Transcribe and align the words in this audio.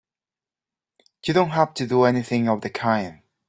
You 1.27 1.35
don't 1.35 1.51
have 1.51 1.75
to 1.75 1.85
do 1.85 2.05
anything 2.05 2.49
of 2.49 2.61
the 2.61 2.71
kind! 2.71 3.21